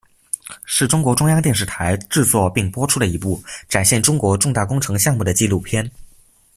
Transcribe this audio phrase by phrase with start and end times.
[0.65, 5.91] 是中国中央电视台制作并播出的一部展现中国重大工程项目的纪录片。